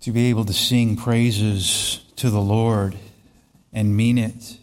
[0.00, 2.96] to be able to sing praises to the Lord
[3.72, 4.58] and mean it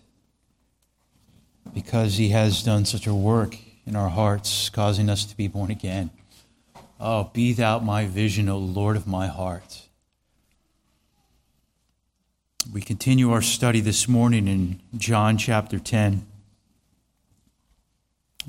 [1.74, 5.72] because He has done such a work in our hearts, causing us to be born
[5.72, 6.10] again.
[7.00, 9.84] Oh, be thou my vision, O Lord of my heart.
[12.74, 16.26] We continue our study this morning in John chapter 10.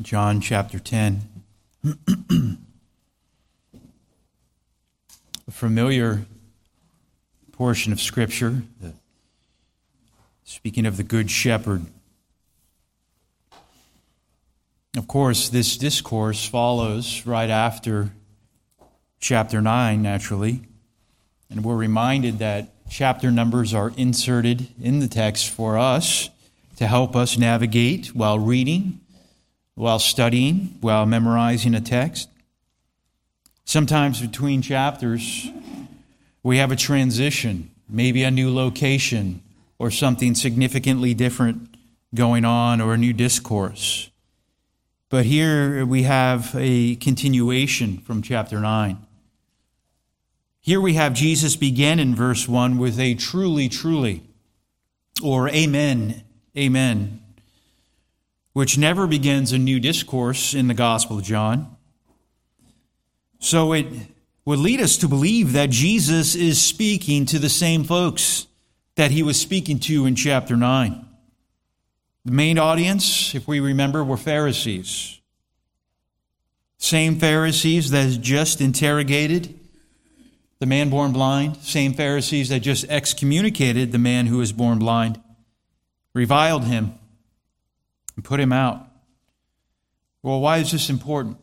[0.01, 1.23] John chapter 10.
[5.47, 6.27] A familiar
[7.59, 8.95] portion of Scripture, the,
[10.45, 11.85] speaking of the Good Shepherd.
[14.97, 18.13] Of course, this discourse follows right after
[19.19, 20.69] chapter 9, naturally,
[21.51, 26.31] and we're reminded that chapter numbers are inserted in the text for us
[26.77, 29.01] to help us navigate while reading,
[29.75, 32.29] while studying, while memorizing a text.
[33.65, 35.51] Sometimes between chapters,
[36.49, 39.43] we have a transition, maybe a new location
[39.79, 41.77] or something significantly different
[42.15, 44.09] going on or a new discourse.
[45.11, 48.97] But here we have a continuation from chapter 9.
[50.63, 54.23] Here we have Jesus begin in verse 1 with a truly, truly,
[55.23, 56.25] or amen,
[56.57, 57.21] amen,
[58.55, 61.77] which never begins a new discourse in the Gospel of John.
[63.39, 63.87] So it
[64.49, 68.47] would lead us to believe that Jesus is speaking to the same folks
[68.95, 71.05] that he was speaking to in chapter 9.
[72.25, 75.21] The main audience, if we remember, were Pharisees.
[76.79, 79.61] Same Pharisees that just interrogated
[80.61, 85.21] the man born blind, same Pharisees that just excommunicated the man who was born blind,
[86.15, 86.95] reviled him,
[88.17, 88.89] and put him out.
[90.23, 91.37] Well, why is this important?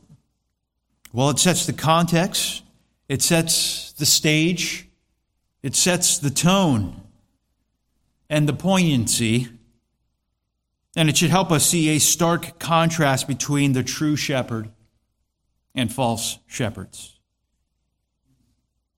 [1.14, 2.64] Well, it sets the context,
[3.08, 4.88] it sets the stage,
[5.62, 7.02] it sets the tone
[8.30, 9.48] and the poignancy,
[10.96, 14.70] and it should help us see a stark contrast between the true shepherd
[15.76, 17.20] and false shepherds.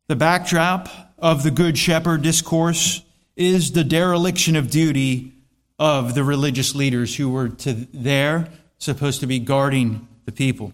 [0.08, 3.04] The backdrop of the Good Shepherd discourse
[3.36, 5.34] is the dereliction of duty
[5.78, 8.48] of the religious leaders who were to there
[8.78, 10.74] supposed to be guarding the people.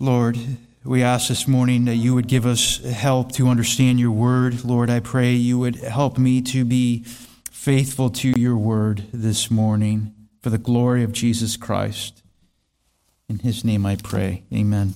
[0.00, 0.36] Lord,
[0.82, 4.64] we ask this morning that you would give us help to understand your word.
[4.64, 7.04] Lord, I pray you would help me to be
[7.50, 10.12] faithful to your word this morning
[10.42, 12.22] for the glory of Jesus Christ.
[13.28, 14.42] In his name I pray.
[14.52, 14.94] Amen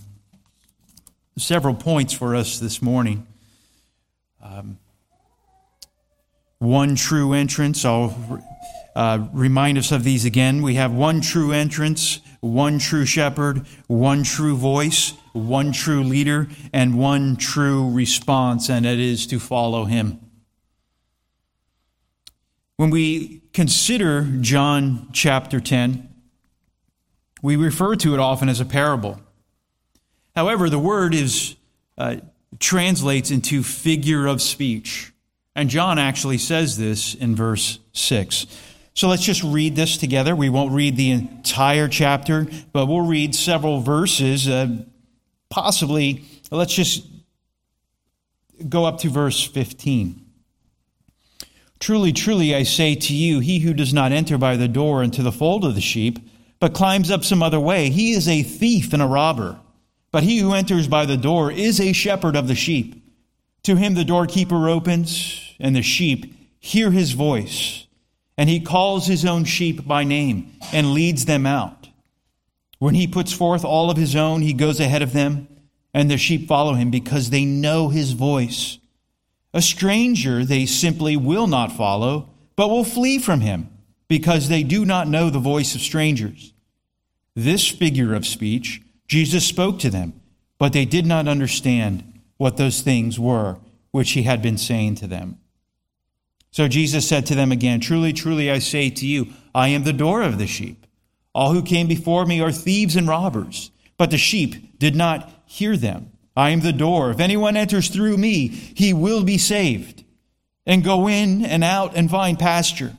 [1.37, 3.27] several points for us this morning.
[4.43, 4.79] Um,
[6.59, 7.85] one true entrance.
[7.85, 8.43] I'll
[8.95, 10.63] uh, remind us of these again.
[10.63, 16.99] We have one true entrance, one true shepherd, one true voice, one true leader, and
[16.99, 20.21] one true response, and it is to follow him.
[22.77, 26.09] When we consider John chapter 10,
[27.43, 29.21] we refer to it often as a parable.
[30.35, 31.57] However, the word is
[31.97, 32.17] uh,
[32.59, 35.13] translates into figure of speech.
[35.55, 38.47] And John actually says this in verse 6.
[38.95, 40.37] So let's just read this together.
[40.37, 44.49] We won't read the entire chapter, but we'll read several verses.
[44.49, 44.85] Uh,
[45.51, 47.05] possibly, let's just
[48.69, 50.21] go up to verse 15.
[51.81, 55.23] Truly, truly, I say to you, he who does not enter by the door into
[55.23, 56.19] the fold of the sheep,
[56.61, 59.59] but climbs up some other way, he is a thief and a robber.
[60.13, 63.05] But he who enters by the door is a shepherd of the sheep.
[63.65, 67.84] To him the doorkeeper opens, and the sheep hear his voice.
[68.37, 71.89] And he calls his own sheep by name and leads them out.
[72.79, 75.49] When he puts forth all of his own, he goes ahead of them,
[75.93, 78.79] and the sheep follow him because they know his voice.
[79.53, 83.69] A stranger they simply will not follow, but will flee from him
[84.09, 86.53] because they do not know the voice of strangers.
[87.35, 90.21] This figure of speech Jesus spoke to them,
[90.59, 93.59] but they did not understand what those things were
[93.91, 95.39] which he had been saying to them.
[96.55, 99.93] So Jesus said to them again, Truly, truly, I say to you, I am the
[99.93, 100.87] door of the sheep.
[101.35, 105.77] All who came before me are thieves and robbers, but the sheep did not hear
[105.77, 106.13] them.
[106.37, 107.11] I am the door.
[107.11, 110.05] If anyone enters through me, he will be saved
[110.65, 112.97] and go in and out and find pasture.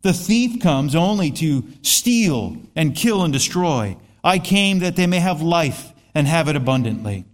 [0.00, 3.98] The thief comes only to steal and kill and destroy.
[4.24, 7.26] I came that they may have life and have it abundantly.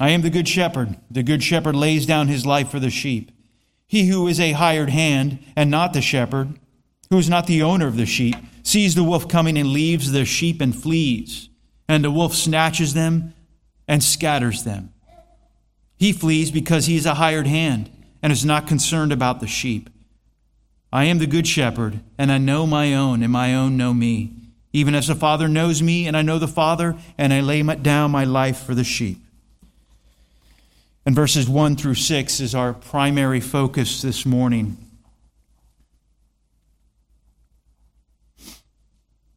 [0.00, 0.96] I am the good shepherd.
[1.10, 3.32] The good shepherd lays down his life for the sheep.
[3.92, 6.58] He who is a hired hand and not the shepherd,
[7.10, 10.24] who is not the owner of the sheep, sees the wolf coming and leaves the
[10.24, 11.50] sheep and flees.
[11.86, 13.34] And the wolf snatches them
[13.86, 14.94] and scatters them.
[15.98, 17.90] He flees because he is a hired hand
[18.22, 19.90] and is not concerned about the sheep.
[20.90, 24.32] I am the good shepherd, and I know my own, and my own know me,
[24.72, 28.10] even as the Father knows me, and I know the Father, and I lay down
[28.10, 29.22] my life for the sheep.
[31.04, 34.76] And verses 1 through 6 is our primary focus this morning.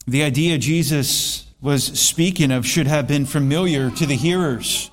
[0.07, 4.91] The idea Jesus was speaking of should have been familiar to the hearers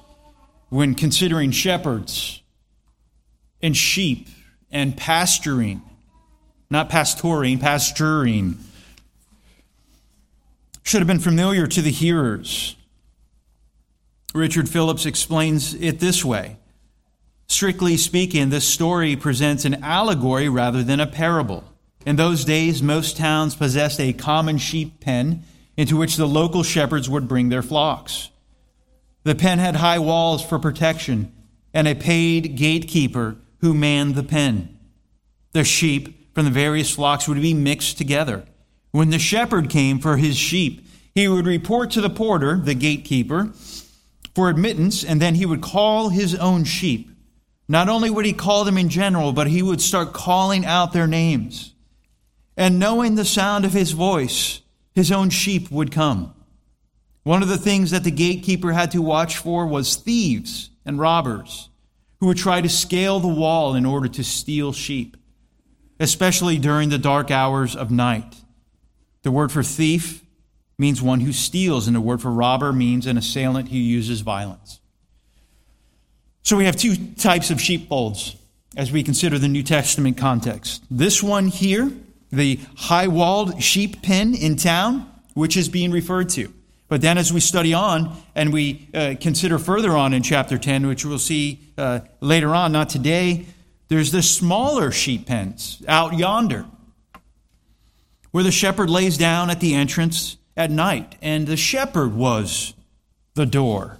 [0.71, 2.41] when considering shepherds
[3.61, 4.29] and sheep
[4.71, 5.83] and pasturing
[6.73, 8.59] not pastoring, pasturing.
[10.83, 12.77] Should have been familiar to the hearers.
[14.35, 16.57] Richard Phillips explains it this way
[17.53, 21.65] Strictly speaking, this story presents an allegory rather than a parable.
[22.07, 25.43] In those days, most towns possessed a common sheep pen
[25.77, 28.31] into which the local shepherds would bring their flocks.
[29.25, 31.31] The pen had high walls for protection
[31.75, 34.79] and a paid gatekeeper who manned the pen.
[35.53, 38.47] The sheep from the various flocks would be mixed together.
[38.93, 43.53] When the shepherd came for his sheep, he would report to the porter, the gatekeeper,
[44.35, 47.11] for admittance, and then he would call his own sheep.
[47.69, 51.06] Not only would he call them in general, but he would start calling out their
[51.06, 51.75] names.
[52.56, 54.61] And knowing the sound of his voice,
[54.94, 56.35] his own sheep would come.
[57.23, 61.69] One of the things that the gatekeeper had to watch for was thieves and robbers
[62.20, 65.17] who would try to scale the wall in order to steal sheep
[66.03, 68.35] especially during the dark hours of night.
[69.23, 70.25] The word for thief
[70.76, 74.81] means one who steals, and the word for robber means an assailant who uses violence.
[76.43, 78.37] So we have two types of sheepfolds
[78.77, 80.83] as we consider the New Testament context.
[80.91, 81.93] This one here,
[82.31, 86.53] the high walled sheep pen in town, which is being referred to.
[86.89, 90.87] But then, as we study on and we uh, consider further on in chapter 10,
[90.87, 93.47] which we'll see uh, later on, not today,
[93.89, 96.67] there's the smaller sheep pens out yonder
[98.31, 102.75] where the shepherd lays down at the entrance at night, and the shepherd was
[103.35, 103.99] the door.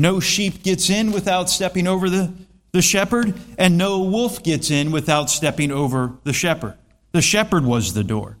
[0.00, 2.32] No sheep gets in without stepping over the,
[2.72, 6.78] the shepherd, and no wolf gets in without stepping over the shepherd.
[7.12, 8.38] The shepherd was the door.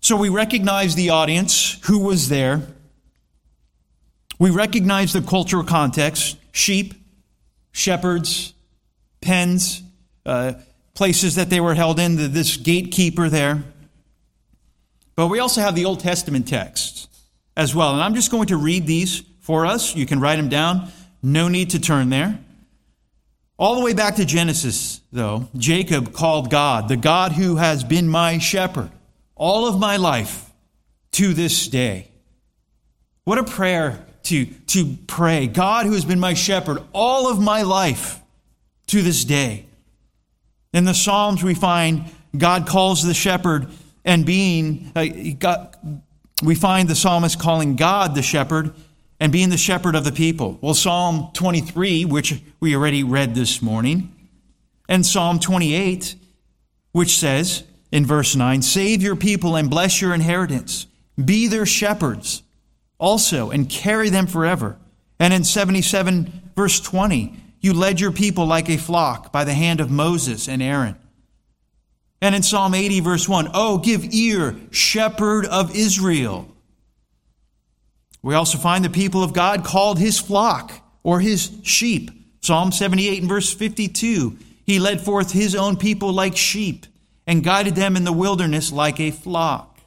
[0.00, 2.66] So we recognize the audience who was there.
[4.40, 6.94] We recognize the cultural context sheep,
[7.70, 8.54] shepherds,
[9.20, 9.84] pens,
[10.26, 10.54] uh,
[10.94, 13.62] places that they were held in, this gatekeeper there.
[15.14, 17.06] But we also have the Old Testament texts
[17.56, 17.92] as well.
[17.92, 19.96] And I'm just going to read these for us.
[19.96, 20.90] You can write them down.
[21.22, 22.38] No need to turn there.
[23.56, 28.08] All the way back to Genesis, though, Jacob called God, the God who has been
[28.08, 28.90] my shepherd
[29.34, 30.50] all of my life
[31.12, 32.10] to this day.
[33.24, 35.46] What a prayer to, to pray.
[35.46, 38.20] God who has been my shepherd all of my life
[38.88, 39.64] to this day.
[40.74, 42.04] In the Psalms, we find
[42.36, 43.68] God calls the shepherd,
[44.04, 45.06] and being, uh,
[45.38, 45.74] God,
[46.42, 48.74] we find the psalmist calling God the shepherd
[49.20, 50.58] and being the shepherd of the people.
[50.60, 54.14] Well, Psalm 23, which we already read this morning,
[54.88, 56.14] and Psalm 28,
[56.92, 60.86] which says in verse 9, Save your people and bless your inheritance,
[61.22, 62.42] be their shepherds
[62.98, 64.76] also, and carry them forever.
[65.18, 69.80] And in 77, verse 20, you led your people like a flock by the hand
[69.80, 70.96] of Moses and Aaron.
[72.20, 76.48] And in Psalm 80, verse 1, Oh, give ear, shepherd of Israel.
[78.22, 80.72] We also find the people of God called his flock
[81.02, 82.10] or his sheep.
[82.40, 86.86] Psalm 78 and verse 52, He led forth his own people like sheep
[87.26, 89.80] and guided them in the wilderness like a flock.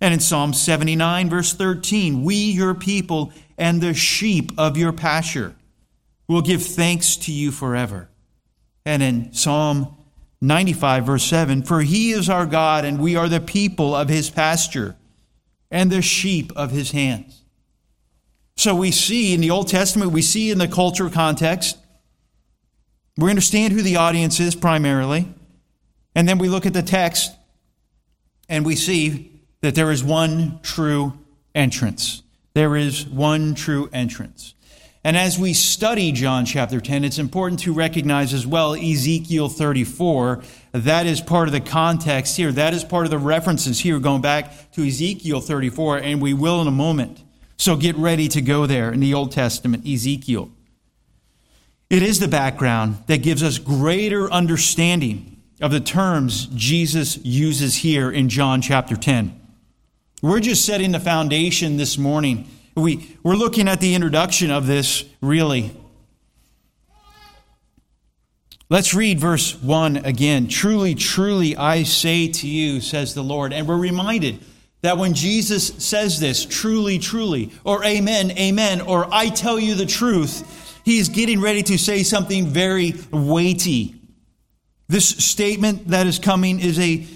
[0.00, 5.54] And in Psalm 79, verse 13, We, your people, and the sheep of your pasture
[6.28, 8.08] will give thanks to you forever.
[8.84, 9.96] And in Psalm
[10.40, 14.28] 95, verse 7, For he is our God, and we are the people of his
[14.28, 14.96] pasture,
[15.70, 17.42] and the sheep of his hands.
[18.56, 21.76] So we see in the Old Testament, we see in the cultural context,
[23.18, 25.28] we understand who the audience is primarily,
[26.14, 27.32] and then we look at the text
[28.48, 31.12] and we see that there is one true
[31.54, 32.22] entrance.
[32.54, 34.54] There is one true entrance.
[35.06, 40.42] And as we study John chapter 10, it's important to recognize as well Ezekiel 34.
[40.72, 42.50] That is part of the context here.
[42.50, 46.60] That is part of the references here, going back to Ezekiel 34, and we will
[46.60, 47.22] in a moment.
[47.56, 50.50] So get ready to go there in the Old Testament, Ezekiel.
[51.88, 58.10] It is the background that gives us greater understanding of the terms Jesus uses here
[58.10, 59.40] in John chapter 10.
[60.20, 65.04] We're just setting the foundation this morning we, we're looking at the introduction of this,
[65.22, 65.74] really.
[68.68, 70.46] Let's read verse 1 again.
[70.48, 73.54] Truly, truly, I say to you, says the Lord.
[73.54, 74.44] And we're reminded
[74.82, 79.86] that when Jesus says this, truly, truly, or amen, amen, or I tell you the
[79.86, 83.94] truth, he is getting ready to say something very weighty.
[84.88, 87.06] This statement that is coming is a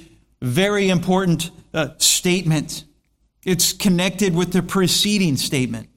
[0.40, 2.84] very important uh, statement.
[3.44, 5.88] It's connected with the preceding statement.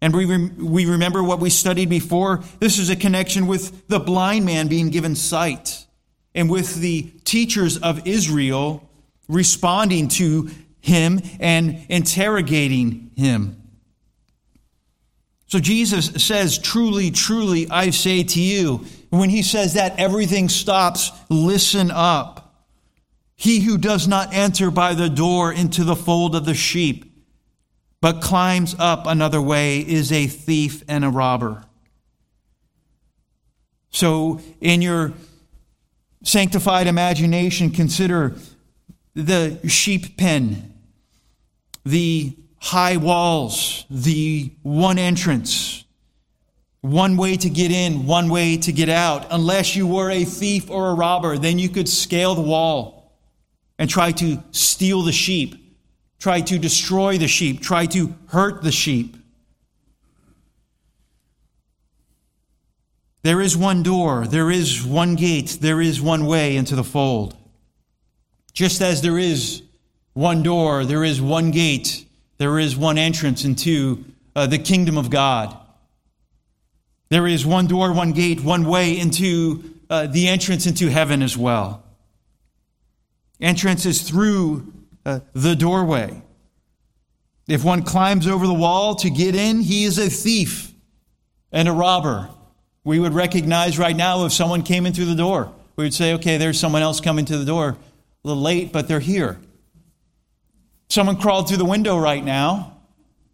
[0.00, 2.42] And we, we remember what we studied before.
[2.58, 5.86] This is a connection with the blind man being given sight
[6.34, 8.88] and with the teachers of Israel
[9.28, 13.62] responding to him and interrogating him.
[15.46, 18.84] So Jesus says, Truly, truly, I say to you.
[19.10, 21.12] When he says that, everything stops.
[21.28, 22.41] Listen up.
[23.42, 27.12] He who does not enter by the door into the fold of the sheep
[28.00, 31.64] but climbs up another way is a thief and a robber.
[33.90, 35.12] So, in your
[36.22, 38.36] sanctified imagination, consider
[39.14, 40.72] the sheep pen,
[41.84, 45.84] the high walls, the one entrance,
[46.80, 49.26] one way to get in, one way to get out.
[49.30, 53.01] Unless you were a thief or a robber, then you could scale the wall
[53.82, 55.62] and try to steal the sheep
[56.22, 59.16] try to destroy the sheep, try to hurt the sheep.
[63.24, 67.36] There is one door, there is one gate, there is one way into the fold.
[68.52, 69.62] Just as there is
[70.12, 72.06] one door, there is one gate,
[72.38, 74.04] there is one entrance into
[74.36, 75.56] uh, the kingdom of God.
[77.08, 81.36] There is one door, one gate, one way into uh, the entrance into heaven as
[81.36, 81.82] well.
[83.42, 84.72] Entrance is through
[85.04, 86.22] uh, the doorway.
[87.48, 90.72] If one climbs over the wall to get in, he is a thief
[91.50, 92.30] and a robber.
[92.84, 95.52] We would recognize right now if someone came in through the door.
[95.74, 97.70] We would say, okay, there's someone else coming to the door.
[98.24, 99.40] A little late, but they're here.
[100.88, 102.78] Someone crawled through the window right now,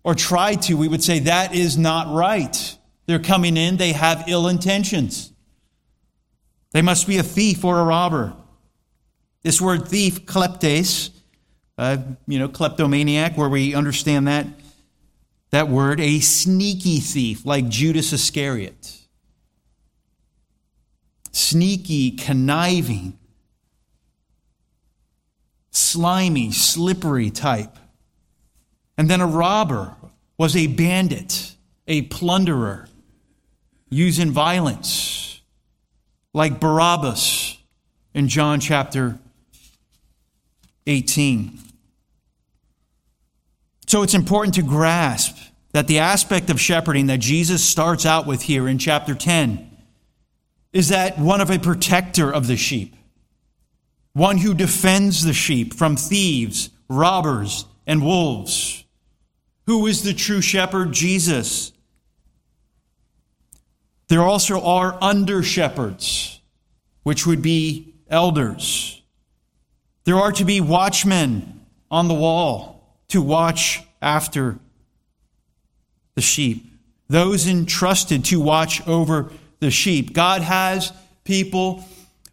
[0.04, 2.78] or tried to, we would say, that is not right.
[3.06, 5.32] They're coming in, they have ill intentions.
[6.72, 8.34] They must be a thief or a robber.
[9.42, 11.10] This word thief, kleptes,
[11.76, 14.46] uh, you know, kleptomaniac, where we understand that,
[15.50, 18.96] that word, a sneaky thief like Judas Iscariot.
[21.30, 23.16] Sneaky, conniving,
[25.70, 27.78] slimy, slippery type.
[28.96, 29.94] And then a robber
[30.36, 31.54] was a bandit,
[31.86, 32.88] a plunderer,
[33.88, 35.40] using violence,
[36.34, 37.56] like Barabbas
[38.12, 39.18] in John chapter
[40.88, 41.58] 18.
[43.86, 45.36] So it's important to grasp
[45.72, 49.70] that the aspect of shepherding that Jesus starts out with here in chapter 10
[50.72, 52.94] is that one of a protector of the sheep,
[54.12, 58.84] one who defends the sheep from thieves, robbers, and wolves.
[59.66, 60.92] Who is the true shepherd?
[60.92, 61.72] Jesus.
[64.08, 66.40] There also are under shepherds,
[67.02, 68.97] which would be elders.
[70.08, 74.58] There are to be watchmen on the wall to watch after
[76.14, 76.64] the sheep,
[77.08, 80.14] those entrusted to watch over the sheep.
[80.14, 81.84] God has people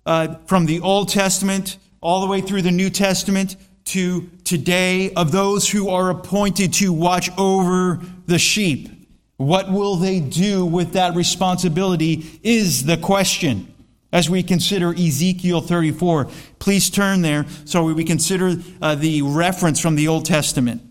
[0.06, 5.34] uh, from the Old Testament all the way through the New Testament to today of
[5.34, 8.88] those who are appointed to watch over the sheep.
[9.36, 13.75] What will they do with that responsibility is the question
[14.16, 16.30] as we consider Ezekiel 34.
[16.58, 20.82] Please turn there so we consider uh, the reference from the Old Testament.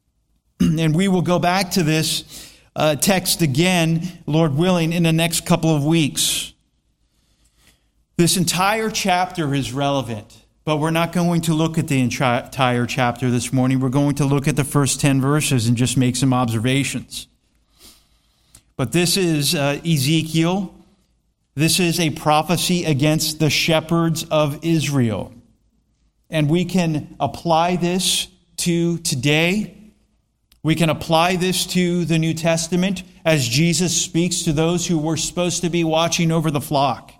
[0.60, 5.44] and we will go back to this uh, text again, Lord willing, in the next
[5.44, 6.52] couple of weeks.
[8.16, 13.30] This entire chapter is relevant, but we're not going to look at the entire chapter
[13.30, 13.80] this morning.
[13.80, 17.26] We're going to look at the first 10 verses and just make some observations.
[18.76, 20.76] But this is uh, Ezekiel
[21.54, 25.32] this is a prophecy against the shepherds of Israel.
[26.28, 28.28] And we can apply this
[28.58, 29.76] to today.
[30.62, 35.16] We can apply this to the New Testament as Jesus speaks to those who were
[35.16, 37.12] supposed to be watching over the flock.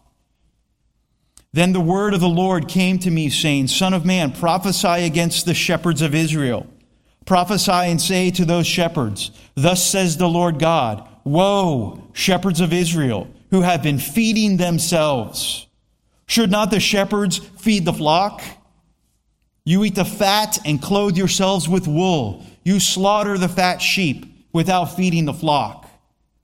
[1.52, 5.46] Then the word of the Lord came to me, saying, Son of man, prophesy against
[5.46, 6.68] the shepherds of Israel.
[7.26, 13.28] Prophesy and say to those shepherds, Thus says the Lord God, Woe, shepherds of Israel!
[13.50, 15.66] Who have been feeding themselves.
[16.26, 18.42] Should not the shepherds feed the flock?
[19.64, 22.44] You eat the fat and clothe yourselves with wool.
[22.64, 25.88] You slaughter the fat sheep without feeding the flock.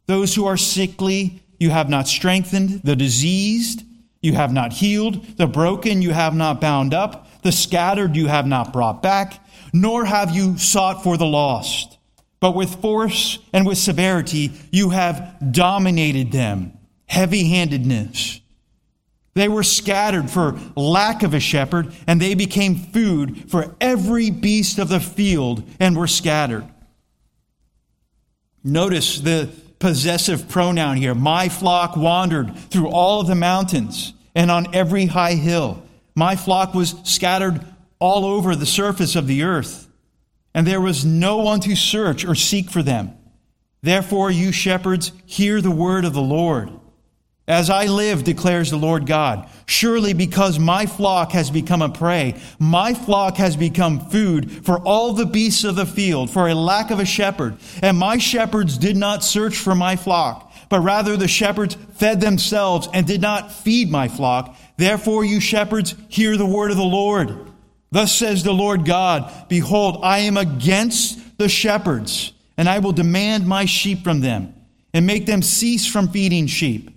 [0.07, 3.83] Those who are sickly you have not strengthened, the diseased
[4.21, 8.47] you have not healed, the broken you have not bound up, the scattered you have
[8.47, 9.41] not brought back,
[9.73, 11.99] nor have you sought for the lost.
[12.41, 16.76] But with force and with severity you have dominated them,
[17.07, 18.41] heavy handedness.
[19.35, 24.79] They were scattered for lack of a shepherd, and they became food for every beast
[24.79, 26.67] of the field and were scattered.
[28.65, 31.15] Notice the possessive pronoun here.
[31.15, 35.83] My flock wandered through all of the mountains and on every high hill.
[36.15, 37.61] My flock was scattered
[37.99, 39.87] all over the surface of the earth,
[40.55, 43.17] and there was no one to search or seek for them.
[43.83, 46.71] Therefore, you shepherds, hear the word of the Lord.
[47.49, 52.35] As I live, declares the Lord God, surely because my flock has become a prey,
[52.59, 56.91] my flock has become food for all the beasts of the field, for a lack
[56.91, 57.57] of a shepherd.
[57.83, 62.89] And my shepherds did not search for my flock, but rather the shepherds fed themselves
[62.93, 64.57] and did not feed my flock.
[64.77, 67.53] Therefore, you shepherds, hear the word of the Lord.
[67.93, 73.47] Thus says the Lord God, Behold, I am against the shepherds, and I will demand
[73.47, 74.53] my sheep from them,
[74.93, 76.91] and make them cease from feeding sheep.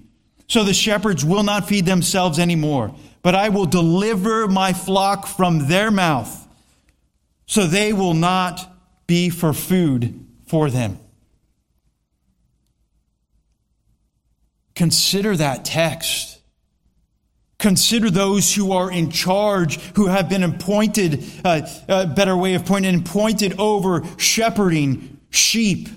[0.50, 5.68] So the shepherds will not feed themselves anymore, but I will deliver my flock from
[5.68, 6.48] their mouth,
[7.46, 8.68] so they will not
[9.06, 11.00] be for food for them.
[14.76, 16.40] Consider that text.
[17.60, 22.66] Consider those who are in charge, who have been appointed, uh, a better way of
[22.66, 25.90] pointing, appointed over shepherding sheep.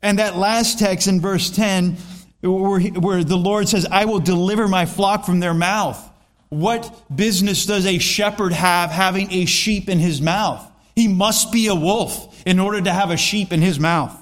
[0.00, 1.98] And that last text in verse 10
[2.40, 6.02] where, where the Lord says, I will deliver my flock from their mouth.
[6.50, 10.64] What business does a shepherd have having a sheep in his mouth?
[10.94, 14.16] He must be a wolf in order to have a sheep in his mouth.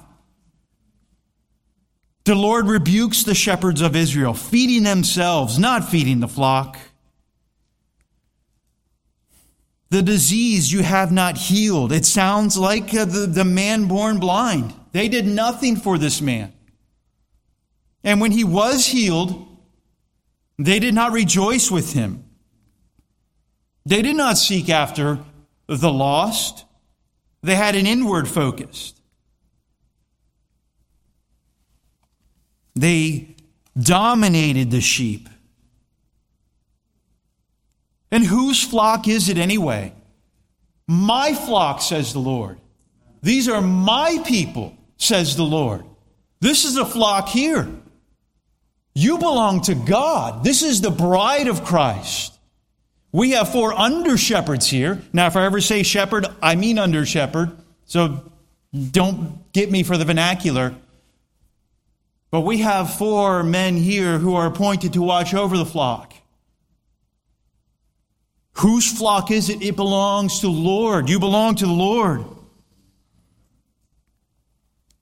[2.25, 6.77] The Lord rebukes the shepherds of Israel, feeding themselves, not feeding the flock.
[9.89, 11.93] The disease you have not healed.
[11.93, 14.73] It sounds like uh, the, the man born blind.
[14.91, 16.51] They did nothing for this man.
[18.03, 19.47] And when he was healed,
[20.57, 22.23] they did not rejoice with him.
[23.85, 25.19] They did not seek after
[25.67, 26.65] the lost.
[27.41, 28.93] They had an inward focus.
[32.75, 33.35] They
[33.77, 35.29] dominated the sheep.
[38.11, 39.93] And whose flock is it anyway?
[40.87, 42.59] My flock, says the Lord.
[43.21, 45.83] These are my people, says the Lord.
[46.39, 47.67] This is a flock here.
[48.99, 50.43] You belong to God.
[50.43, 52.33] This is the bride of Christ.
[53.11, 54.99] We have four under shepherds here.
[55.13, 57.55] Now, if I ever say shepherd, I mean under shepherd.
[57.85, 58.31] So
[58.73, 60.73] don't get me for the vernacular.
[62.31, 66.15] But we have four men here who are appointed to watch over the flock.
[68.53, 69.61] Whose flock is it?
[69.61, 71.07] It belongs to the Lord.
[71.07, 72.25] You belong to the Lord.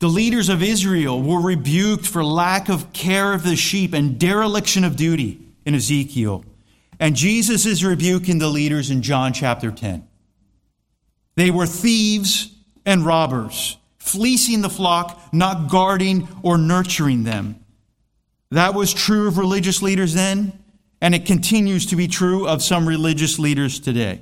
[0.05, 4.83] The leaders of Israel were rebuked for lack of care of the sheep and dereliction
[4.83, 6.45] of duty in Ezekiel.
[6.99, 10.07] And Jesus is rebuking the leaders in John chapter 10.
[11.33, 17.65] They were thieves and robbers, fleecing the flock, not guarding or nurturing them.
[18.51, 20.53] That was true of religious leaders then,
[21.01, 24.21] and it continues to be true of some religious leaders today.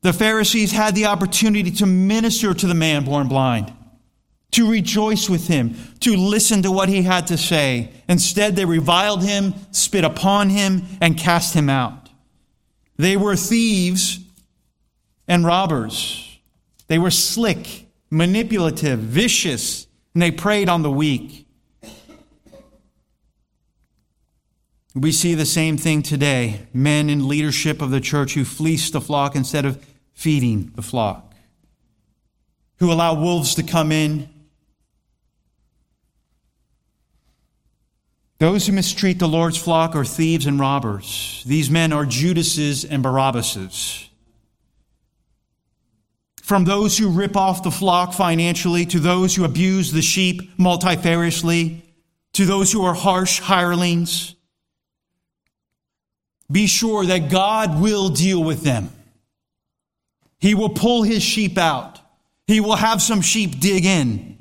[0.00, 3.74] The Pharisees had the opportunity to minister to the man born blind
[4.52, 7.90] to rejoice with him, to listen to what he had to say.
[8.08, 12.08] Instead, they reviled him, spit upon him, and cast him out.
[12.96, 14.20] They were thieves
[15.26, 16.38] and robbers.
[16.86, 21.46] They were slick, manipulative, vicious, and they preyed on the weak.
[24.94, 29.00] We see the same thing today men in leadership of the church who fleece the
[29.00, 29.84] flock instead of
[30.14, 31.34] feeding the flock,
[32.78, 34.28] who allow wolves to come in
[38.38, 41.42] Those who mistreat the Lord's flock are thieves and robbers.
[41.44, 44.08] These men are Judases and Barabbases.
[46.42, 51.82] From those who rip off the flock financially, to those who abuse the sheep multifariously,
[52.34, 54.36] to those who are harsh hirelings,
[56.50, 58.90] be sure that God will deal with them.
[60.38, 62.00] He will pull his sheep out.
[62.46, 64.38] He will have some sheep dig in.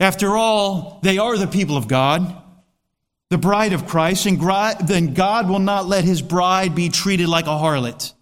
[0.00, 2.42] After all, they are the people of God
[3.30, 4.40] the bride of Christ, and
[4.86, 8.12] then God will not let his bride be treated like a harlot.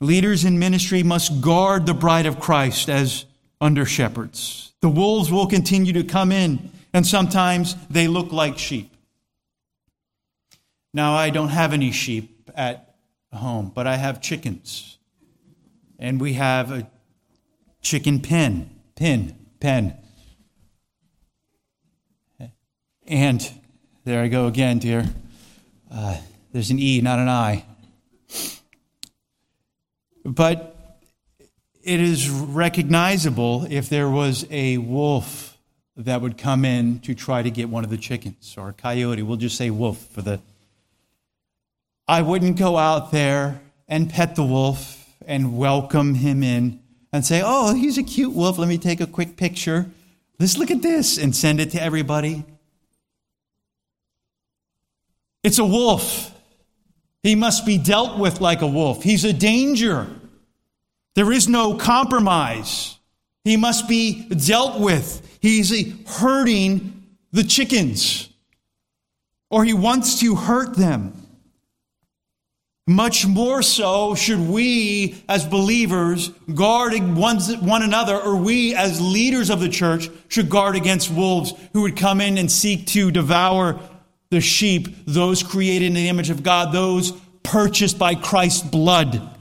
[0.00, 3.26] Leaders in ministry must guard the bride of Christ as
[3.60, 4.72] under shepherds.
[4.80, 8.94] The wolves will continue to come in, and sometimes they look like sheep.
[10.94, 12.94] Now, I don't have any sheep at
[13.32, 14.98] home, but I have chickens.
[15.98, 16.88] And we have a
[17.82, 19.96] chicken pen, pin, pen.
[23.06, 23.50] And
[24.04, 25.06] there I go again, dear.
[25.90, 26.18] Uh,
[26.52, 27.64] there's an E, not an I.
[30.24, 30.76] But
[31.82, 35.56] it is recognizable if there was a wolf
[35.96, 39.22] that would come in to try to get one of the chickens, or a coyote.
[39.22, 40.40] We'll just say wolf for the.
[42.06, 46.80] I wouldn't go out there and pet the wolf and welcome him in
[47.12, 48.58] and say, Oh, he's a cute wolf.
[48.58, 49.86] Let me take a quick picture.
[50.38, 52.44] Let's look at this and send it to everybody.
[55.42, 56.32] It's a wolf.
[57.22, 59.02] He must be dealt with like a wolf.
[59.02, 60.06] He's a danger.
[61.14, 62.98] There is no compromise.
[63.44, 65.38] He must be dealt with.
[65.40, 65.72] He's
[66.06, 68.28] hurting the chickens,
[69.50, 71.17] or he wants to hurt them.
[72.88, 79.60] Much more so should we as believers guard one another, or we as leaders of
[79.60, 83.78] the church should guard against wolves who would come in and seek to devour
[84.30, 89.36] the sheep, those created in the image of God, those purchased by Christ's blood.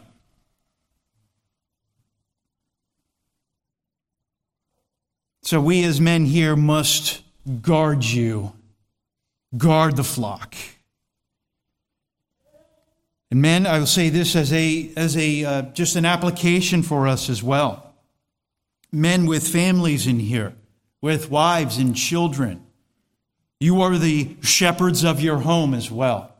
[5.43, 7.21] So we as men here must
[7.62, 8.51] guard you,
[9.55, 10.53] guard the flock.
[13.29, 17.07] And men, I will say this as a as a uh, just an application for
[17.07, 17.93] us as well.
[18.91, 20.55] Men with families in here,
[21.01, 22.63] with wives and children.
[23.59, 26.33] You are the shepherds of your home as well.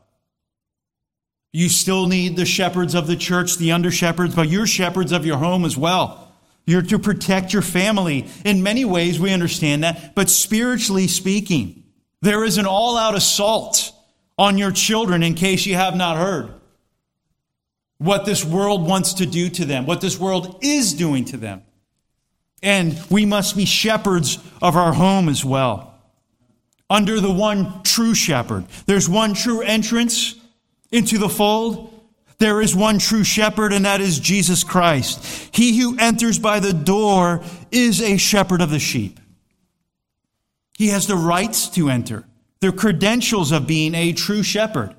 [1.52, 5.26] You still need the shepherds of the church, the under shepherds, but you're shepherds of
[5.26, 6.32] your home as well.
[6.64, 8.26] You're to protect your family.
[8.44, 11.84] In many ways, we understand that, but spiritually speaking,
[12.22, 13.92] there is an all out assault
[14.36, 16.57] on your children in case you have not heard
[17.98, 21.62] what this world wants to do to them, what this world is doing to them.
[22.62, 25.88] And we must be shepherds of our home as well
[26.90, 28.64] under the one true shepherd.
[28.86, 30.34] There's one true entrance
[30.90, 31.94] into the fold.
[32.38, 35.50] There is one true shepherd, and that is Jesus Christ.
[35.52, 39.20] He who enters by the door is a shepherd of the sheep.
[40.76, 42.24] He has the rights to enter,
[42.60, 44.94] the credentials of being a true shepherd.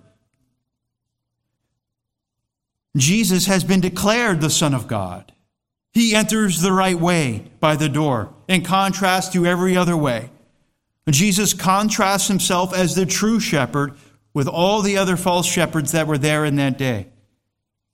[2.99, 5.31] Jesus has been declared the Son of God.
[5.91, 10.29] He enters the right way by the door, in contrast to every other way.
[11.09, 13.93] Jesus contrasts himself as the true shepherd
[14.33, 17.07] with all the other false shepherds that were there in that day.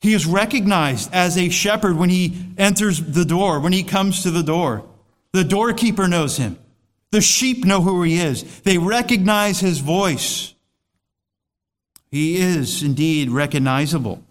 [0.01, 4.31] He is recognized as a shepherd when he enters the door, when he comes to
[4.31, 4.85] the door.
[5.31, 6.59] The doorkeeper knows him.
[7.11, 8.61] The sheep know who he is.
[8.61, 10.53] They recognize his voice.
[12.11, 14.24] He is indeed recognizable.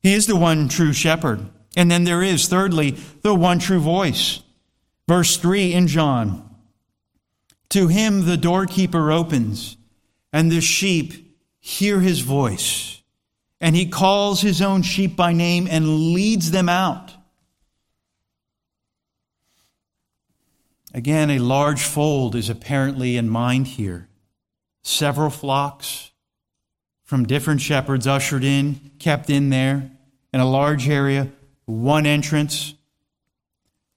[0.00, 1.48] He is the one true shepherd.
[1.76, 4.42] And then there is, thirdly, the one true voice.
[5.06, 6.44] Verse 3 in John.
[7.70, 9.76] To him the doorkeeper opens,
[10.32, 13.02] and the sheep hear his voice.
[13.60, 17.14] And he calls his own sheep by name and leads them out.
[20.94, 24.08] Again, a large fold is apparently in mind here.
[24.82, 26.12] Several flocks
[27.08, 29.90] from different shepherds ushered in, kept in there,
[30.34, 31.26] in a large area,
[31.64, 32.74] one entrance,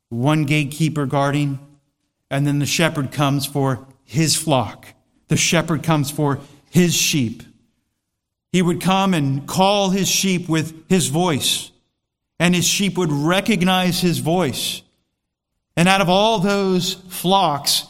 [0.07, 1.59] one gatekeeper guarding,
[2.29, 4.87] and then the shepherd comes for his flock.
[5.27, 7.43] The shepherd comes for his sheep.
[8.53, 11.69] He would come and call his sheep with his voice,
[12.39, 14.83] and his sheep would recognize his voice.
[15.75, 17.87] And out of all those flocks,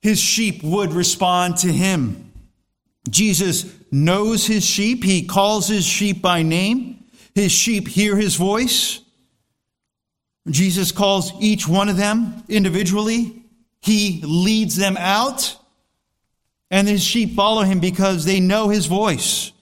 [0.00, 2.29] his sheep would respond to him.
[3.08, 5.02] Jesus knows his sheep.
[5.02, 7.04] He calls his sheep by name.
[7.34, 9.00] His sheep hear his voice.
[10.48, 13.40] Jesus calls each one of them individually
[13.82, 15.56] he leads them out,
[16.70, 19.52] and his sheep follow him because they know his voice.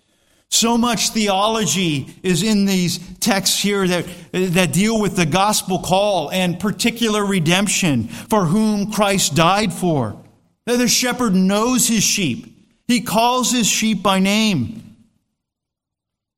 [0.51, 6.31] So much theology is in these texts here that, that deal with the gospel call
[6.31, 10.20] and particular redemption for whom Christ died for.
[10.64, 12.58] The shepherd knows his sheep.
[12.88, 14.96] He calls his sheep by name.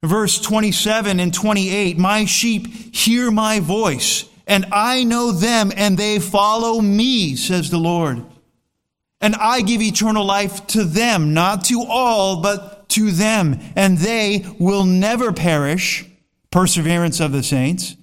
[0.03, 6.19] Verse 27 and 28 My sheep hear my voice, and I know them, and they
[6.19, 8.25] follow me, says the Lord.
[9.21, 14.45] And I give eternal life to them, not to all, but to them, and they
[14.59, 16.05] will never perish,
[16.51, 17.95] perseverance of the saints,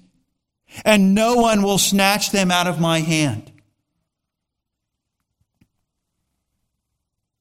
[0.84, 3.50] and no one will snatch them out of my hand.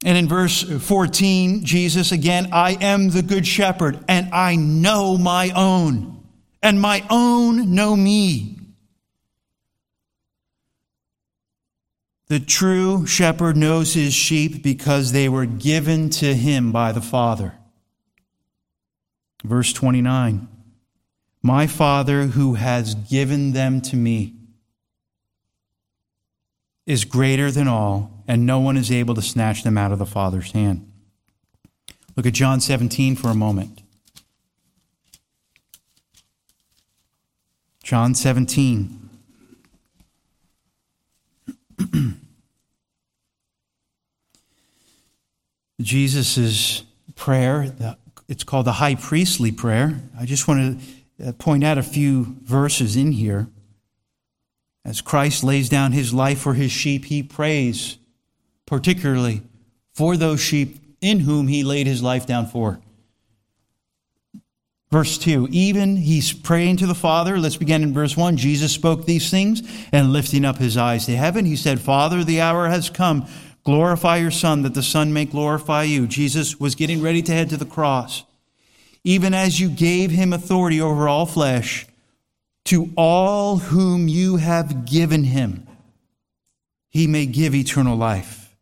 [0.08, 5.52] And in verse 14, Jesus again, I am the good shepherd, and I know my
[5.54, 6.24] own,
[6.64, 8.58] and my own know me.
[12.30, 17.56] The true shepherd knows his sheep because they were given to him by the Father.
[19.44, 20.48] Verse 29
[21.42, 24.37] My Father, who has given them to me,
[26.88, 30.06] is greater than all, and no one is able to snatch them out of the
[30.06, 30.90] Father's hand.
[32.16, 33.82] Look at John 17 for a moment.
[37.84, 39.10] John 17.
[45.82, 46.84] Jesus'
[47.16, 47.72] prayer,
[48.28, 50.02] it's called the high priestly prayer.
[50.18, 53.48] I just want to uh, point out a few verses in here.
[54.88, 57.98] As Christ lays down his life for his sheep, he prays
[58.66, 59.42] particularly
[59.94, 62.80] for those sheep in whom he laid his life down for.
[64.90, 67.38] Verse 2, even he's praying to the Father.
[67.38, 68.38] Let's begin in verse 1.
[68.38, 72.40] Jesus spoke these things, and lifting up his eyes to heaven, he said, Father, the
[72.40, 73.28] hour has come.
[73.66, 76.08] Glorify your Son, that the Son may glorify you.
[76.08, 78.24] Jesus was getting ready to head to the cross.
[79.04, 81.86] Even as you gave him authority over all flesh,
[82.68, 85.66] to all whom you have given him,
[86.90, 88.56] he may give eternal life.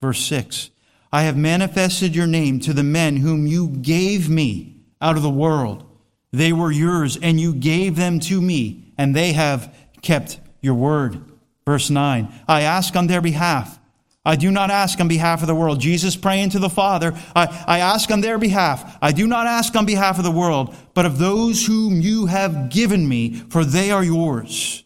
[0.00, 0.70] Verse 6
[1.12, 5.30] I have manifested your name to the men whom you gave me out of the
[5.30, 5.84] world.
[6.32, 11.22] They were yours, and you gave them to me, and they have kept your word.
[11.66, 13.78] Verse 9 I ask on their behalf
[14.24, 15.80] I do not ask on behalf of the world.
[15.80, 18.96] Jesus praying to the Father, I, I ask on their behalf.
[19.02, 22.70] I do not ask on behalf of the world, but of those whom you have
[22.70, 24.84] given me, for they are yours.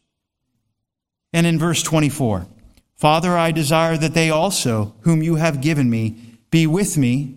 [1.34, 2.46] And in verse 24,
[2.94, 6.16] Father, I desire that they also, whom you have given me,
[6.50, 7.36] be with me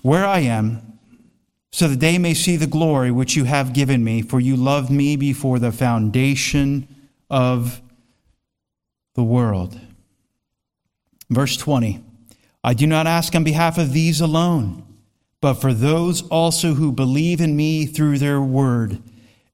[0.00, 0.98] where I am,
[1.72, 4.90] so that they may see the glory which you have given me, for you loved
[4.90, 6.88] me before the foundation
[7.28, 7.82] of
[9.14, 9.78] the world.
[11.30, 12.02] Verse 20
[12.62, 14.84] I do not ask on behalf of these alone,
[15.40, 19.02] but for those also who believe in me through their word.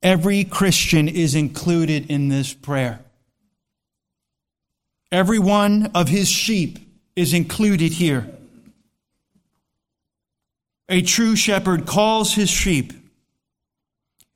[0.03, 3.01] Every Christian is included in this prayer.
[5.13, 6.79] Every one of his sheep
[7.15, 8.31] is included here.
[10.89, 12.93] A true shepherd calls his sheep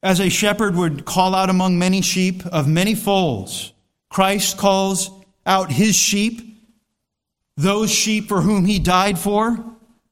[0.02, 3.72] as a shepherd would call out among many sheep of many folds.
[4.08, 5.10] Christ calls
[5.44, 6.55] out his sheep
[7.56, 9.64] those sheep for whom he died for,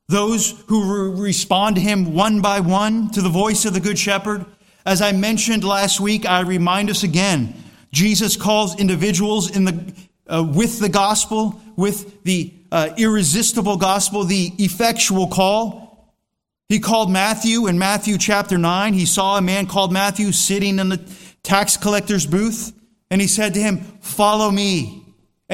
[0.09, 4.45] those who respond to him one by one to the voice of the Good Shepherd.
[4.85, 7.55] As I mentioned last week, I remind us again
[7.93, 9.95] Jesus calls individuals in the,
[10.27, 16.13] uh, with the gospel, with the uh, irresistible gospel, the effectual call.
[16.69, 18.95] He called Matthew in Matthew chapter 9.
[18.95, 21.01] He saw a man called Matthew sitting in the
[21.45, 22.73] tax collector's booth,
[23.11, 25.04] and he said to him, Follow me.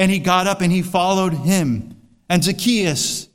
[0.01, 1.95] And he got up and he followed him.
[2.27, 3.29] And Zacchaeus,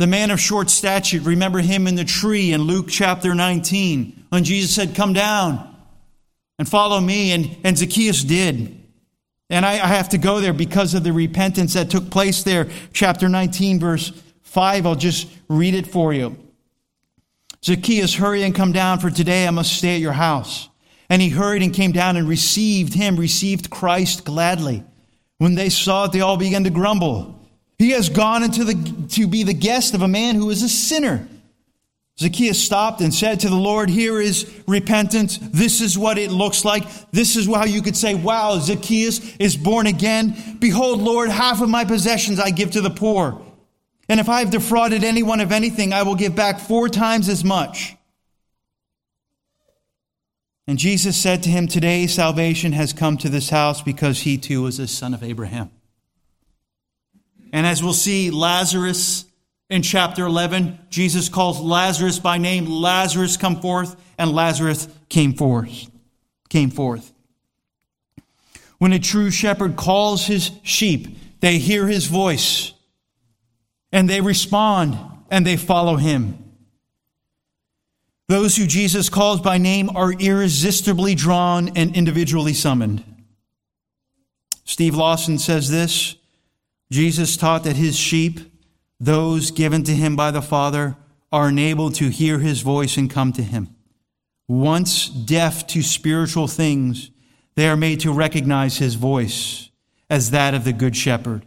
[0.00, 4.42] the man of short stature, remember him in the tree in Luke chapter 19 when
[4.42, 5.76] Jesus said, Come down
[6.58, 7.30] and follow me.
[7.30, 8.82] And, and Zacchaeus did.
[9.48, 12.66] And I, I have to go there because of the repentance that took place there.
[12.92, 14.10] Chapter 19, verse
[14.42, 14.86] 5.
[14.86, 16.36] I'll just read it for you.
[17.64, 20.68] Zacchaeus, hurry and come down, for today I must stay at your house.
[21.08, 24.82] And he hurried and came down and received him, received Christ gladly.
[25.40, 27.34] When they saw it, they all began to grumble.
[27.78, 30.68] He has gone into the, to be the guest of a man who is a
[30.68, 31.26] sinner.
[32.18, 35.38] Zacchaeus stopped and said to the Lord, Here is repentance.
[35.38, 36.84] This is what it looks like.
[37.10, 40.58] This is how you could say, Wow, Zacchaeus is born again.
[40.58, 43.40] Behold, Lord, half of my possessions I give to the poor.
[44.10, 47.44] And if I have defrauded anyone of anything, I will give back four times as
[47.44, 47.96] much.
[50.70, 54.66] And Jesus said to him, Today salvation has come to this house because he too
[54.66, 55.68] is a son of Abraham.
[57.52, 59.24] And as we'll see, Lazarus
[59.68, 62.66] in chapter 11, Jesus calls Lazarus by name.
[62.66, 65.90] Lazarus come forth, and Lazarus came forth.
[66.50, 67.12] Came forth.
[68.78, 72.74] When a true shepherd calls his sheep, they hear his voice,
[73.90, 74.96] and they respond,
[75.32, 76.49] and they follow him.
[78.30, 83.02] Those who Jesus calls by name are irresistibly drawn and individually summoned.
[84.64, 86.14] Steve Lawson says this
[86.92, 88.38] Jesus taught that his sheep,
[89.00, 90.96] those given to him by the Father,
[91.32, 93.74] are enabled to hear his voice and come to him.
[94.46, 97.10] once deaf to spiritual things,
[97.56, 99.70] they are made to recognize his voice
[100.08, 101.44] as that of the Good Shepherd.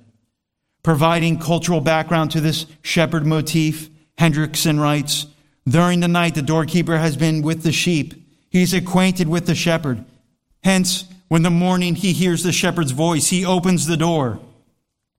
[0.84, 5.28] Providing cultural background to this shepherd motif, Hendriksen writes
[5.68, 8.14] During the night, the doorkeeper has been with the sheep.
[8.50, 10.04] He's acquainted with the shepherd.
[10.64, 14.40] Hence, when the morning he hears the shepherd's voice, he opens the door.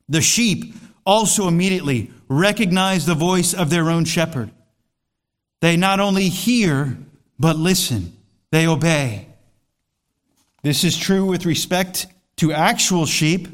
[0.08, 4.50] The sheep also immediately recognize the voice of their own shepherd.
[5.60, 6.96] They not only hear,
[7.38, 8.16] but listen.
[8.50, 9.26] They obey.
[10.62, 13.48] This is true with respect to actual sheep,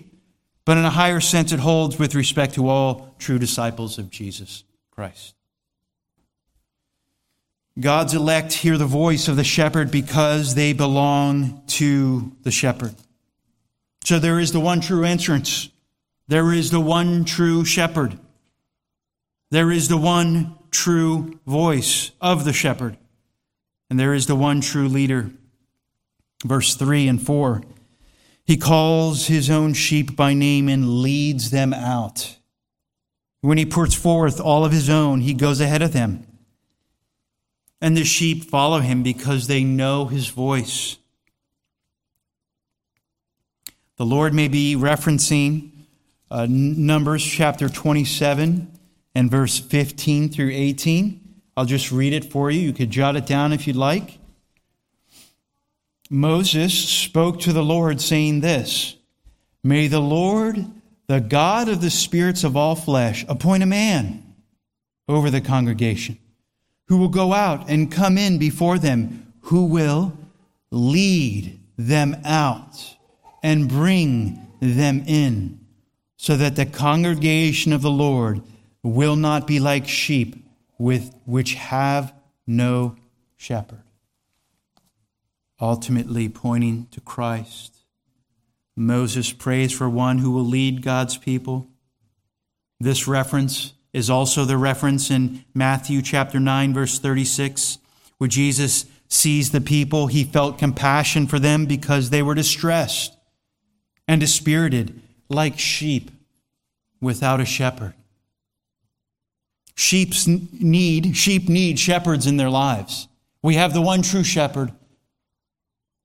[0.64, 4.64] but in a higher sense, it holds with respect to all true disciples of Jesus
[4.90, 5.35] Christ.
[7.80, 12.94] God's elect hear the voice of the shepherd because they belong to the shepherd.
[14.04, 15.70] So there is the one true entrance.
[16.28, 18.18] There is the one true shepherd.
[19.50, 22.98] There is the one true voice of the shepherd.
[23.88, 25.30] And there is the one true leader.
[26.44, 27.62] Verse 3 and 4
[28.44, 32.36] He calls his own sheep by name and leads them out.
[33.40, 36.26] When he puts forth all of his own, he goes ahead of them.
[37.80, 40.98] And the sheep follow him because they know his voice.
[43.96, 45.70] The Lord may be referencing
[46.30, 48.78] uh, Numbers chapter 27
[49.14, 51.20] and verse 15 through 18.
[51.56, 52.60] I'll just read it for you.
[52.60, 54.18] You could jot it down if you'd like.
[56.08, 58.96] Moses spoke to the Lord, saying this
[59.62, 60.64] May the Lord,
[61.06, 64.34] the God of the spirits of all flesh, appoint a man
[65.08, 66.18] over the congregation
[66.90, 70.12] who will go out and come in before them, who will
[70.72, 72.96] lead them out
[73.44, 75.61] and bring them in,
[76.16, 78.42] so that the congregation of the Lord
[78.83, 80.44] will not be like sheep
[80.79, 82.12] with which have
[82.44, 82.96] no
[83.37, 83.85] shepherd.
[85.61, 87.85] Ultimately pointing to Christ.
[88.74, 91.68] Moses prays for one who will lead God's people.
[92.81, 97.79] This reference is also the reference in Matthew chapter 9 verse 36
[98.18, 103.16] where Jesus sees the people he felt compassion for them because they were distressed
[104.07, 106.11] and dispirited like sheep
[107.00, 107.94] without a shepherd.
[109.74, 113.09] Sheep's need, sheep need shepherds in their lives.
[113.42, 114.72] We have the one true shepherd,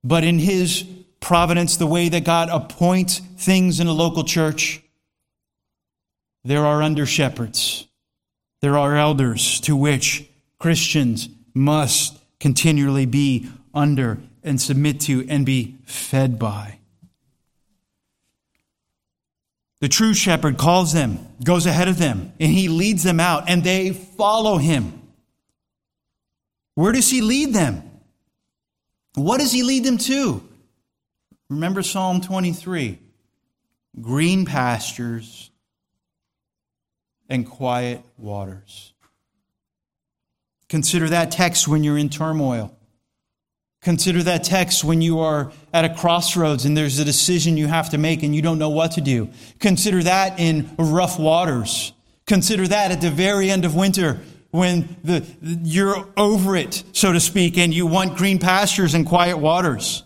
[0.04, 0.86] but in his
[1.20, 4.82] providence, the way that God appoints things in a local church,
[6.46, 7.88] there are under shepherds.
[8.62, 10.30] There are elders to which
[10.60, 16.80] Christians must continually be under and submit to and be fed by.
[19.82, 23.64] The true shepherd calls them, goes ahead of them, and he leads them out, and
[23.64, 25.02] they follow him.
[26.76, 27.84] Where does he lead them?
[29.16, 30.48] What does he lead them to?
[31.50, 33.00] Remember Psalm 23
[34.02, 35.52] green pastures
[37.30, 38.94] and quiet waters.
[40.70, 42.76] Consider that text when you're in turmoil.
[43.82, 47.92] Consider that text when you are at a crossroads and there's a decision you have
[47.92, 49.30] to make and you don't know what to do.
[49.60, 51.94] Consider that in rough waters.
[52.26, 57.20] Consider that at the very end of winter when the, you're over it, so to
[57.20, 60.02] speak, and you want green pastures and quiet waters.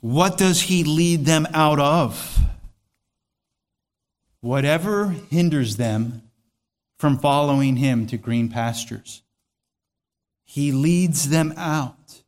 [0.00, 2.38] What does he lead them out of?
[4.40, 6.22] Whatever hinders them
[6.98, 9.22] from following him to green pastures.
[10.44, 12.22] He leads them out.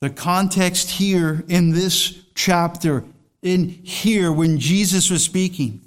[0.00, 3.04] The context here in this chapter,
[3.42, 5.80] in here when Jesus was speaking,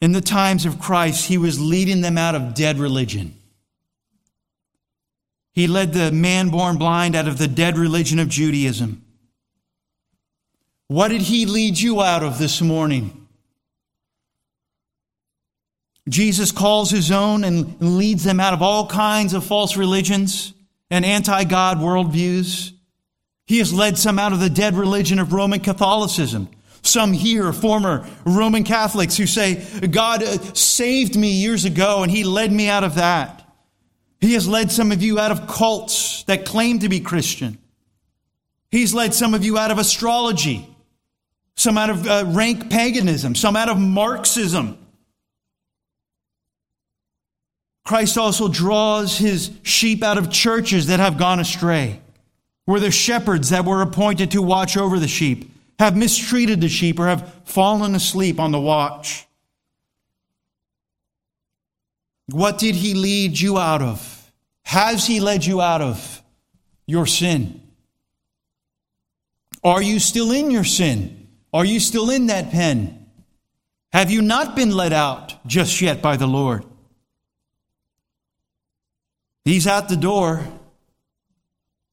[0.00, 3.36] in the times of Christ, he was leading them out of dead religion.
[5.52, 9.03] He led the man born blind out of the dead religion of Judaism.
[10.94, 13.26] What did he lead you out of this morning?
[16.08, 20.54] Jesus calls his own and leads them out of all kinds of false religions
[20.92, 22.74] and anti God worldviews.
[23.44, 26.48] He has led some out of the dead religion of Roman Catholicism.
[26.82, 32.22] Some here, former Roman Catholics, who say, God uh, saved me years ago and he
[32.22, 33.52] led me out of that.
[34.20, 37.58] He has led some of you out of cults that claim to be Christian.
[38.70, 40.70] He's led some of you out of astrology,
[41.56, 44.78] some out of uh, rank paganism, some out of Marxism.
[47.84, 52.00] Christ also draws his sheep out of churches that have gone astray,
[52.64, 56.98] where the shepherds that were appointed to watch over the sheep have mistreated the sheep
[56.98, 59.26] or have fallen asleep on the watch.
[62.30, 64.32] What did he lead you out of?
[64.62, 66.22] Has he led you out of
[66.86, 67.60] your sin?
[69.62, 71.23] Are you still in your sin?
[71.54, 73.06] Are you still in that pen?
[73.92, 76.64] Have you not been let out just yet by the Lord?
[79.44, 80.44] He's at the door.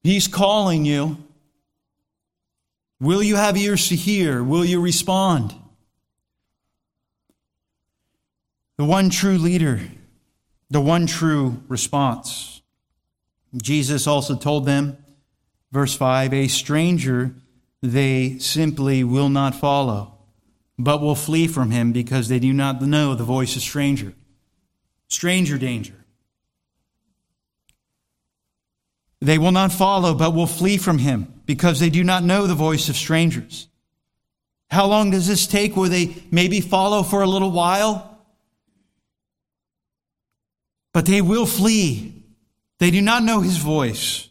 [0.02, 1.16] He's calling you.
[2.98, 4.42] Will you have ears to hear?
[4.42, 5.54] Will you respond?
[8.78, 9.80] The one true leader,
[10.70, 12.62] the one true response.
[13.56, 14.96] Jesus also told them,
[15.70, 17.36] verse 5 a stranger
[17.82, 20.14] they simply will not follow,
[20.78, 24.14] but will flee from him because they do not know the voice of stranger.
[25.08, 25.94] Stranger danger.
[29.20, 32.54] They will not follow, but will flee from him because they do not know the
[32.54, 33.68] voice of strangers.
[34.70, 35.76] How long does this take?
[35.76, 38.18] Will they maybe follow for a little while?
[40.92, 42.24] But they will flee.
[42.78, 44.28] They do not know his voice.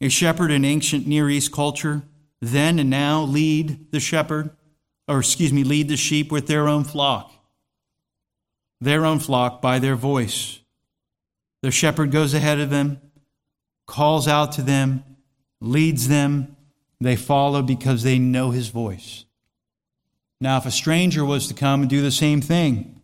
[0.00, 2.02] A shepherd in ancient Near East culture,
[2.40, 4.50] then and now, lead the shepherd,
[5.08, 7.32] or excuse me, lead the sheep with their own flock.
[8.80, 10.60] Their own flock by their voice.
[11.62, 13.00] The shepherd goes ahead of them,
[13.86, 15.02] calls out to them,
[15.60, 16.56] leads them.
[17.00, 19.24] They follow because they know his voice.
[20.40, 23.00] Now, if a stranger was to come and do the same thing,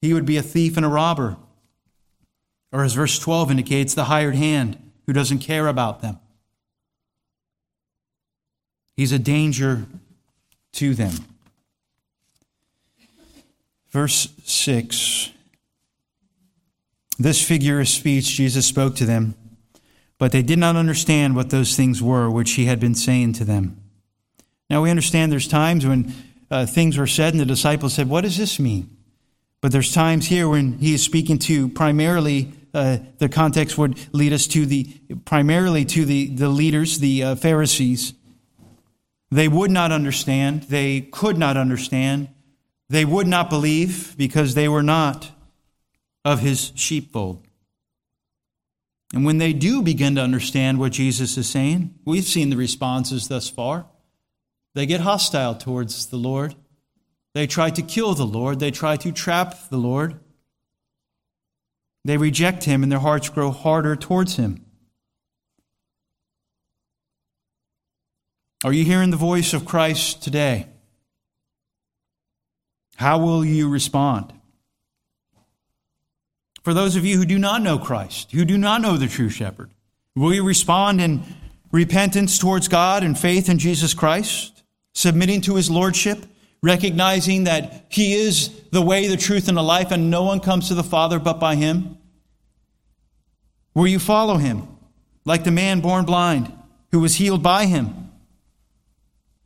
[0.00, 1.36] he would be a thief and a robber.
[2.72, 6.18] Or, as verse 12 indicates, the hired hand who doesn't care about them.
[8.96, 9.86] He's a danger
[10.72, 11.12] to them.
[13.90, 15.30] Verse 6
[17.18, 19.34] this figure of speech Jesus spoke to them,
[20.18, 23.44] but they did not understand what those things were which he had been saying to
[23.44, 23.80] them.
[24.68, 26.12] Now we understand there's times when
[26.50, 28.90] uh, things were said and the disciples said, What does this mean?
[29.60, 34.32] But there's times here when he is speaking to primarily, uh, the context would lead
[34.32, 34.84] us to the,
[35.24, 38.12] primarily to the, the leaders, the uh, Pharisees.
[39.30, 40.64] They would not understand.
[40.64, 42.28] They could not understand.
[42.88, 45.32] They would not believe because they were not
[46.24, 47.46] of his sheepfold.
[49.14, 53.28] And when they do begin to understand what Jesus is saying, we've seen the responses
[53.28, 53.86] thus far.
[54.74, 56.54] They get hostile towards the Lord.
[57.32, 58.60] They try to kill the Lord.
[58.60, 60.20] They try to trap the Lord.
[62.06, 64.64] They reject him, and their hearts grow harder towards him.
[68.64, 70.68] Are you hearing the voice of Christ today?
[72.96, 74.32] How will you respond?
[76.66, 79.28] for those of you who do not know Christ, who do not know the true
[79.28, 79.70] shepherd?
[80.16, 81.22] Will you respond in
[81.70, 86.26] repentance towards God and faith in Jesus Christ, submitting to his lordship,
[86.66, 90.66] recognizing that he is the way, the truth, and the life, and no one comes
[90.68, 91.96] to the Father but by him?
[93.72, 94.66] Will you follow him,
[95.24, 96.52] like the man born blind
[96.90, 98.10] who was healed by him?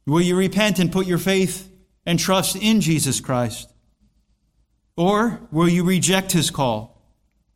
[0.06, 1.70] Will you repent and put your faith
[2.06, 3.70] and trust in Jesus Christ?
[4.96, 6.90] Or will you reject his call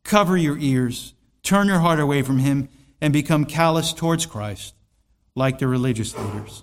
[0.05, 2.69] cover your ears, turn your heart away from him,
[3.01, 4.75] and become callous towards Christ,
[5.35, 6.62] like the religious leaders.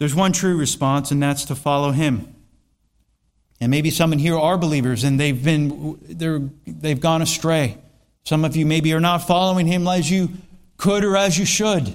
[0.00, 2.34] There's one true response, and that's to follow him.
[3.60, 7.76] And maybe some in here are believers and they've been they're, they've gone astray.
[8.24, 10.30] Some of you maybe are not following him as you
[10.78, 11.92] could or as you should.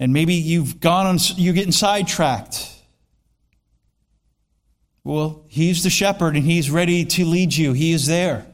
[0.00, 2.72] And maybe you've gone on you're getting sidetracked.
[5.04, 7.72] Well, He's the shepherd and He's ready to lead you.
[7.72, 8.44] He is there.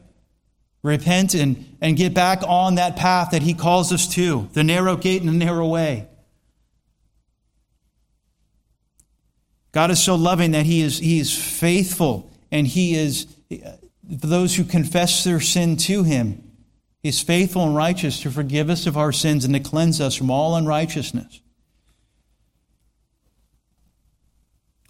[0.83, 4.95] Repent and, and get back on that path that He calls us to the narrow
[4.95, 6.07] gate and the narrow way.
[9.73, 14.55] God is so loving that He is, he is faithful and He is, for those
[14.55, 16.41] who confess their sin to Him,
[17.01, 20.15] He is faithful and righteous to forgive us of our sins and to cleanse us
[20.15, 21.41] from all unrighteousness.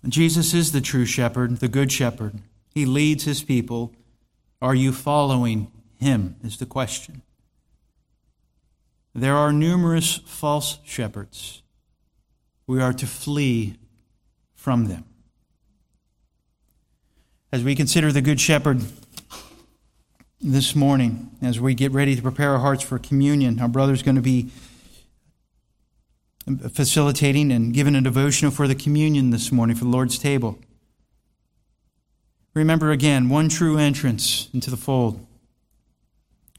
[0.08, 2.40] Jesus is the true shepherd, the good shepherd.
[2.74, 3.94] He leads his people.
[4.62, 6.36] Are you following him?
[6.44, 7.22] Is the question.
[9.16, 11.62] There are numerous false shepherds.
[12.68, 13.78] We are to flee
[14.64, 15.03] from them.
[17.51, 18.82] As we consider the Good Shepherd
[20.39, 24.16] this morning, as we get ready to prepare our hearts for communion, our brother's going
[24.16, 24.51] to be
[26.72, 30.57] facilitating and giving a devotional for the communion this morning for the Lord's table.
[32.53, 35.28] Remember again, one true entrance into the fold,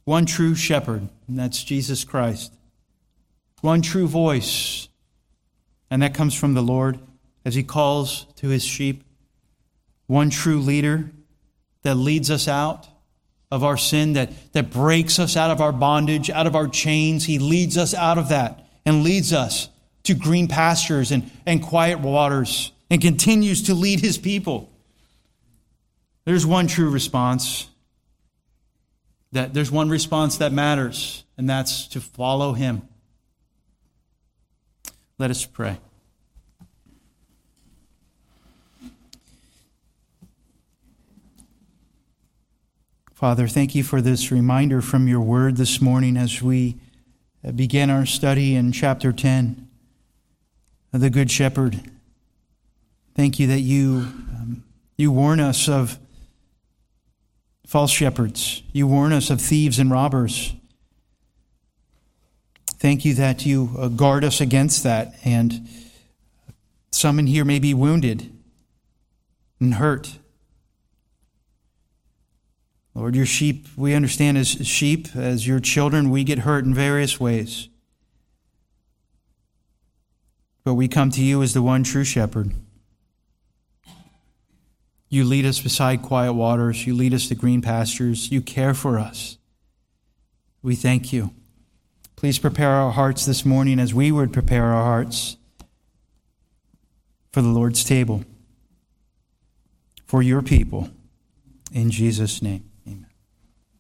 [0.05, 2.53] one true shepherd, and that's Jesus Christ,
[3.63, 4.91] one true voice,
[5.91, 6.99] and that comes from the Lord,
[7.45, 9.05] as he calls to his sheep,
[10.07, 11.11] one true leader
[11.83, 12.89] that leads us out
[13.51, 17.25] of our sin, that, that breaks us out of our bondage, out of our chains.
[17.25, 19.69] He leads us out of that and leads us
[20.05, 24.71] to green pastures and, and quiet waters and continues to lead his people.
[26.25, 27.69] There's one true response.
[29.33, 32.83] That there's one response that matters, and that's to follow him.
[35.19, 35.79] Let us pray.
[43.25, 46.77] Father, thank you for this reminder from your word this morning as we
[47.55, 49.67] begin our study in chapter 10
[50.93, 51.91] of the Good Shepherd.
[53.17, 54.63] Thank you that you, um,
[54.99, 55.99] you warn us of
[57.67, 60.53] false shepherds, you warn us of thieves and robbers.
[62.73, 65.15] Thank you that you uh, guard us against that.
[65.25, 65.67] And
[66.91, 68.31] some in here may be wounded
[69.61, 70.19] and hurt.
[72.95, 77.19] Lord, your sheep, we understand as sheep, as your children, we get hurt in various
[77.19, 77.69] ways.
[80.63, 82.53] But we come to you as the one true shepherd.
[85.09, 86.87] You lead us beside quiet waters.
[86.87, 88.31] You lead us to green pastures.
[88.33, 89.39] You care for us.
[90.63, 91.33] We thank you.
[92.17, 95.37] Please prepare our hearts this morning as we would prepare our hearts
[97.33, 98.25] for the Lord's table,
[100.07, 100.89] for your people.
[101.73, 102.71] In Jesus' name.